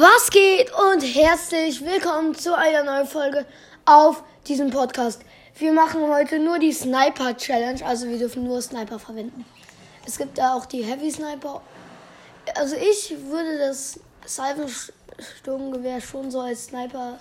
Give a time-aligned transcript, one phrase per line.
[0.00, 3.44] Was geht und herzlich willkommen zu einer neuen Folge
[3.84, 5.20] auf diesem Podcast.
[5.58, 9.44] Wir machen heute nur die Sniper Challenge, also wir dürfen nur Sniper verwenden.
[10.06, 11.60] Es gibt da auch die Heavy Sniper.
[12.54, 17.18] Also ich würde das Seifensturmgewehr schon so als Sniper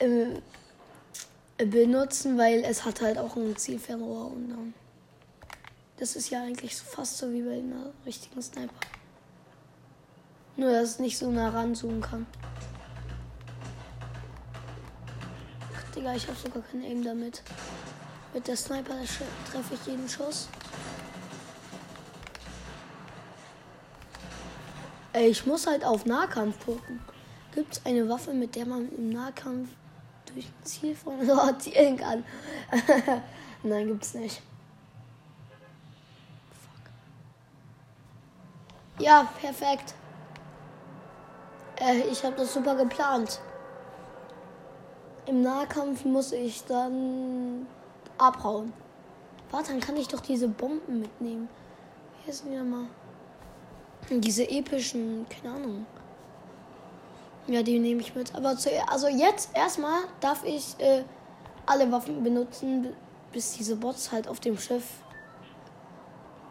[0.00, 4.74] äh, benutzen, weil es hat halt auch ein Zielfernrohr und dann.
[5.98, 8.74] Das ist ja eigentlich fast so wie bei einer richtigen Sniper.
[10.56, 12.26] Nur, dass es nicht so nah ranzoomen kann.
[15.76, 17.42] Ach, Digga, ich habe sogar kein Aim damit.
[18.32, 18.94] Mit der Sniper
[19.50, 20.48] treffe ich jeden Schuss.
[25.12, 27.00] Ey, ich muss halt auf Nahkampf gucken.
[27.54, 29.68] Gibt es eine Waffe, mit der man im Nahkampf
[30.26, 32.24] durch ein Ziel von sortieren kann?
[33.62, 34.42] Nein, gibt's nicht.
[36.50, 36.90] Fuck.
[38.98, 39.94] Ja, perfekt.
[41.84, 43.40] Äh, ich habe das super geplant.
[45.26, 47.66] Im Nahkampf muss ich dann
[48.18, 48.72] abhauen.
[49.50, 51.48] Warte, dann kann ich doch diese Bomben mitnehmen.
[52.24, 52.86] Hier sind wir mal.
[54.10, 55.86] Diese epischen, keine Ahnung.
[57.46, 58.34] Ja, die nehme ich mit.
[58.34, 61.04] Aber zu, also jetzt erstmal darf ich äh,
[61.66, 62.94] alle Waffen benutzen,
[63.32, 64.84] bis diese Bots halt auf dem Schiff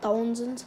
[0.00, 0.64] down sind.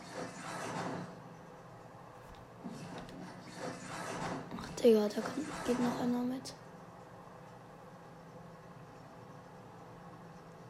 [4.83, 6.53] Digga, da kommt, geht noch einer mit.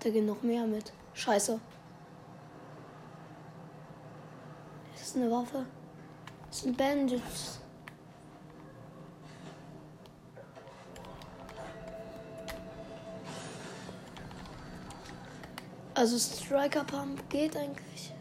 [0.01, 0.93] Da geht noch mehr mit.
[1.15, 1.59] Scheiße.
[4.93, 5.65] Ist das eine Waffe?
[6.47, 7.59] Das sind Bandits.
[15.95, 18.13] Also Striker Pump geht eigentlich.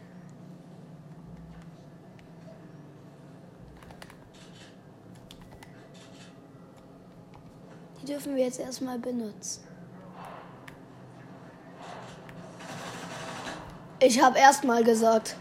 [8.13, 9.63] Dürfen wir jetzt erstmal benutzen.
[13.99, 15.35] Ich habe erstmal gesagt.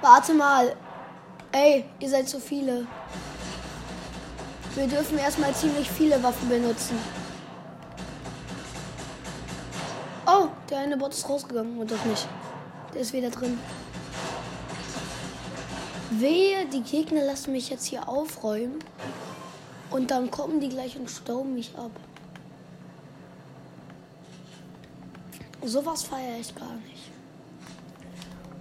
[0.00, 0.76] Warte mal.
[1.50, 2.86] Ey, ihr seid zu viele.
[4.76, 6.96] Wir dürfen erstmal ziemlich viele Waffen benutzen.
[10.26, 12.28] Oh, der eine Bot ist rausgegangen und doch nicht.
[12.92, 13.58] Der ist wieder drin.
[16.20, 18.78] Wehe, die Gegner lassen mich jetzt hier aufräumen.
[19.90, 21.90] Und dann kommen die gleich und stauben mich ab.
[25.62, 27.10] Sowas feiere ich gar nicht.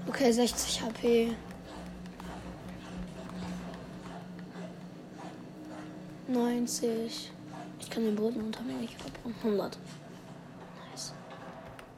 [0.08, 1.36] Okay, 60 HP.
[6.28, 7.31] 90.
[7.80, 9.35] Ich kann den Boden unter mir nicht abbauen.
[9.44, 9.78] 100.
[10.91, 11.14] Nice.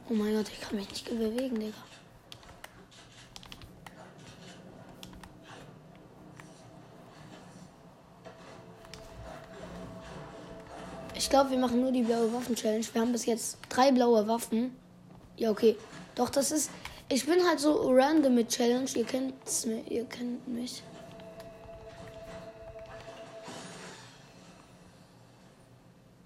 [0.08, 1.76] Oh mein Gott, ich kann mich nicht bewegen, Digga.
[11.26, 12.86] Ich glaube, wir machen nur die blaue Waffen-Challenge.
[12.92, 14.76] Wir haben bis jetzt drei blaue Waffen.
[15.36, 15.76] Ja, okay.
[16.14, 16.70] Doch, das ist.
[17.08, 18.88] Ich bin halt so random mit Challenge.
[18.94, 19.82] Ihr kennt's mir.
[19.90, 20.84] Ihr kennt mich.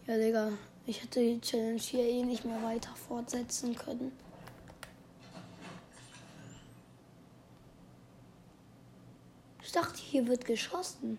[0.06, 0.52] Ja, Digga,
[0.84, 4.12] ich hätte die Challenge hier eh nicht mehr weiter fortsetzen können.
[9.62, 11.16] Ich dachte, hier wird geschossen.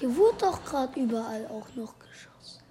[0.00, 2.62] Hier wurde doch gerade überall auch noch geschossen.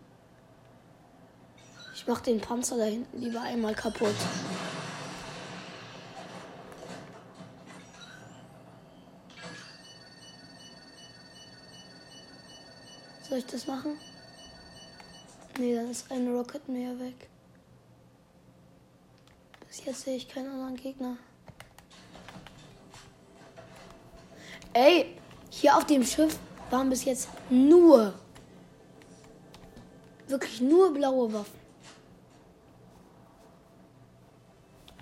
[1.93, 4.15] Ich mach den Panzer da hinten lieber einmal kaputt.
[13.29, 13.99] Soll ich das machen?
[15.59, 17.29] Nee, dann ist eine Rocket mehr weg.
[19.67, 21.15] Bis jetzt sehe ich keinen anderen Gegner.
[24.73, 25.15] Ey,
[25.51, 26.39] hier auf dem Schiff
[26.71, 28.13] waren bis jetzt nur,
[30.27, 31.59] wirklich nur blaue Waffen.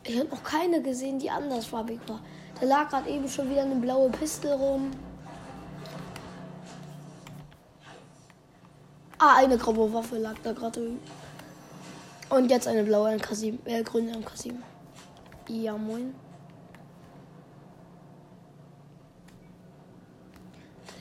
[0.03, 2.21] Ich habe noch keine gesehen, die andersfarbig war.
[2.59, 4.91] Da lag gerade eben schon wieder eine blaue Pistole rum.
[9.19, 10.91] Ah, eine graue Waffe lag da gerade.
[12.29, 14.53] Und jetzt eine blaue MK7, äh, grüne MK7.
[15.49, 16.13] Ja, moin.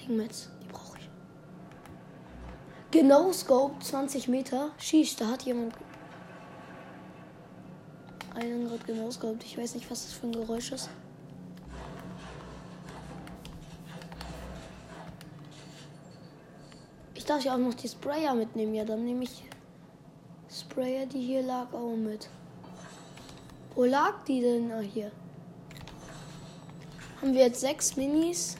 [0.06, 0.55] Brauche ich.
[2.98, 4.70] Genau Scope, 20 Meter.
[4.78, 5.74] Schieß, da hat jemand
[8.34, 9.36] einen gerade genau Scope.
[9.44, 10.88] Ich weiß nicht, was das für ein Geräusch ist.
[17.26, 18.74] darf ich auch noch die Sprayer mitnehmen.
[18.74, 19.44] Ja, dann nehme ich
[20.48, 20.94] Spray.
[20.94, 22.30] Sprayer, die hier lag, auch mit.
[23.74, 24.72] Wo lag die denn?
[24.72, 25.10] Ah, hier.
[27.20, 28.56] Haben wir jetzt sechs Minis.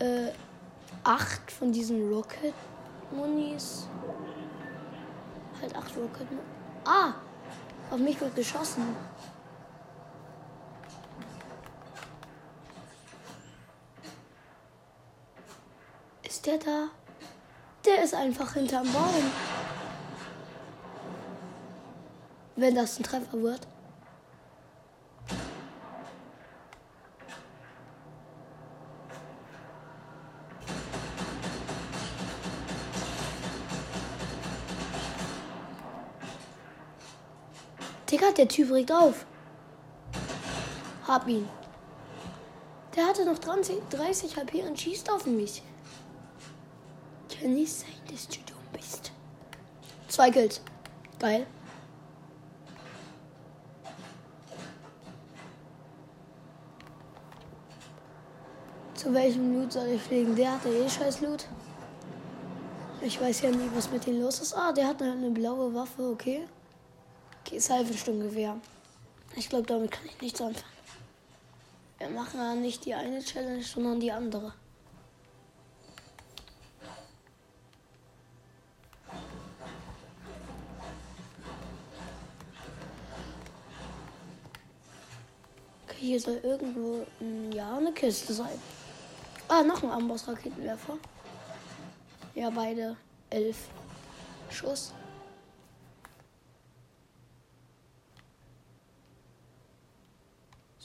[0.00, 0.30] Äh,
[1.04, 2.54] acht von diesen Rocket
[3.12, 3.86] Munis.
[5.60, 6.46] Halt acht Rocket Munis.
[6.84, 7.14] Ah!
[7.90, 8.96] Auf mich wird geschossen.
[16.22, 16.88] Ist der da?
[17.84, 19.30] Der ist einfach hinterm Baum.
[22.56, 23.66] Wenn das ein Treffer wird.
[38.14, 39.26] Digga, der Typ regt auf.
[41.04, 41.48] Hab ihn.
[42.94, 45.62] Der hatte noch 30, 30 HP und schießt auf mich.
[47.28, 49.10] Kann nicht sein, dass du dumm bist.
[50.06, 50.62] Zwei Kills.
[51.18, 51.44] Geil.
[58.94, 60.36] Zu welchem Loot soll ich fliegen?
[60.36, 61.48] Der hatte eh scheiß Loot.
[63.00, 64.54] Ich weiß ja nicht, was mit dem los ist.
[64.54, 66.46] Ah, der hat eine, eine blaue Waffe, okay.
[67.46, 68.58] Okay, Salvensturmgewehr.
[69.36, 70.72] Ich glaube, damit kann ich nichts anfangen.
[71.98, 74.54] Wir machen ja nicht die eine Challenge, sondern die andere.
[85.86, 87.06] Okay, hier soll irgendwo
[87.52, 88.58] ja eine Kiste sein.
[89.48, 90.96] Ah, noch ein Amboss-Raketenwerfer.
[92.34, 92.96] Ja, beide
[93.28, 93.68] elf
[94.50, 94.94] Schuss.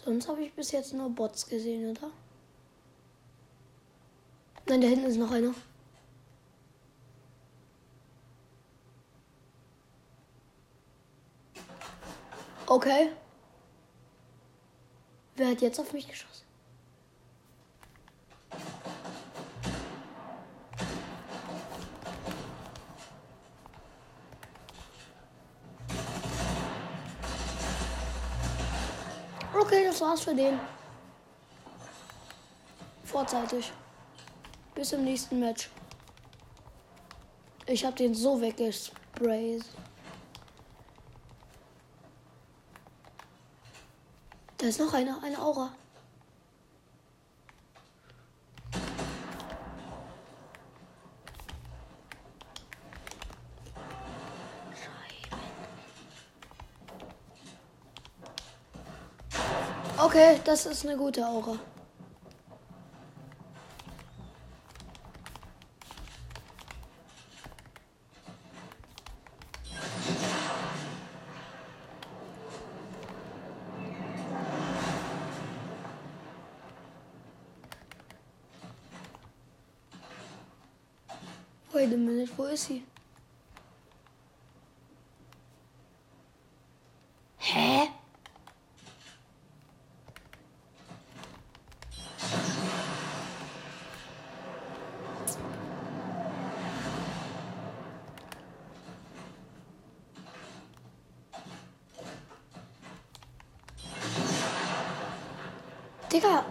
[0.09, 2.09] Sonst habe ich bis jetzt nur Bots gesehen, oder?
[4.65, 5.53] Nein, da hinten ist noch einer.
[12.65, 13.11] Okay.
[15.35, 16.48] Wer hat jetzt auf mich geschossen?
[29.99, 30.59] Das war's für den.
[33.03, 33.71] Vorzeitig.
[34.73, 35.69] Bis im nächsten Match.
[37.65, 39.65] Ich hab den so weggesprayt.
[44.57, 45.71] Da ist noch einer, eine Aura.
[60.09, 61.59] Okay, das ist eine gute Aura.
[81.71, 82.83] Wait a minute, wo ist sie?
[106.11, 106.44] Digga.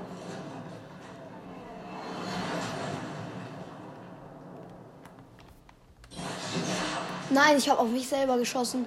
[7.30, 8.86] Nein, ich habe auf mich selber geschossen.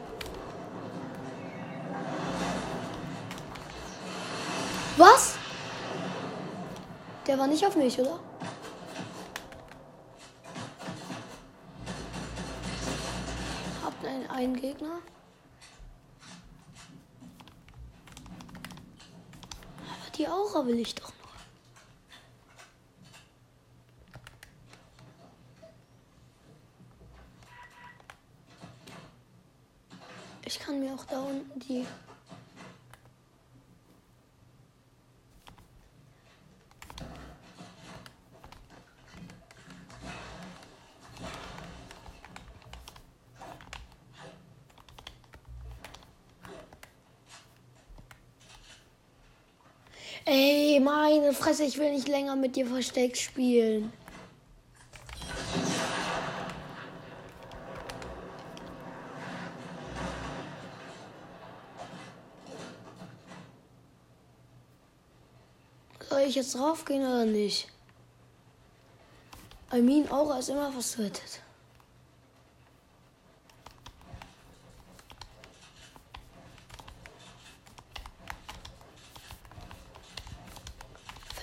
[4.98, 5.36] Was?
[7.28, 8.20] Der war nicht auf mich, oder?
[13.84, 15.00] Hab einen, einen Gegner.
[20.54, 21.30] Aura will ich doch nur.
[30.46, 31.86] Ich kann mir auch da unten die
[50.34, 53.92] Ey, meine Fresse, ich will nicht länger mit dir Versteck spielen.
[66.10, 67.68] Soll ich jetzt raufgehen oder nicht?
[69.74, 71.42] Mean, Aura ist immer verswittet.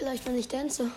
[0.08, 0.90] Vielleicht, wenn ich dance.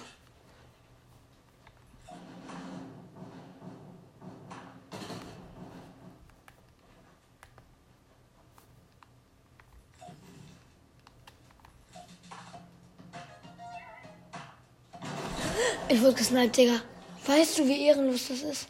[15.89, 16.79] Ich wurde gesniped, Digga.
[17.25, 18.67] Weißt du, wie ehrenlos das ist?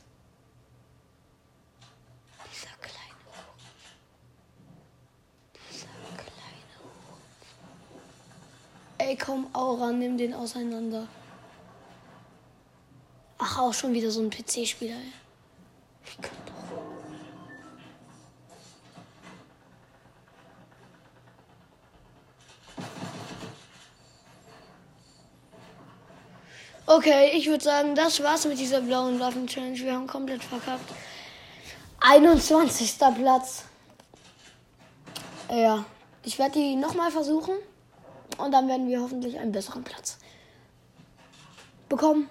[9.11, 11.05] Ey, komm, Aura, nimm den auseinander.
[13.37, 14.95] Ach, auch schon wieder so ein PC-Spieler.
[16.05, 16.17] Ich.
[26.85, 29.77] Okay, ich würde sagen, das war's mit dieser blauen Waffen-Challenge.
[29.77, 30.89] Wir haben komplett verkackt.
[31.99, 32.97] 21.
[33.17, 33.65] Platz.
[35.49, 35.83] Ja,
[36.23, 37.57] ich werde die nochmal versuchen.
[38.37, 40.17] Und dann werden wir hoffentlich einen besseren Platz
[41.89, 42.29] bekommen.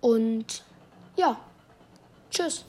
[0.00, 0.64] Und
[1.16, 1.38] ja,
[2.30, 2.64] tschüss.